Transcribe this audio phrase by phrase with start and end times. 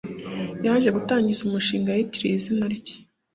[0.65, 2.95] Yaje gutangiza umushinga yitiriye izina rye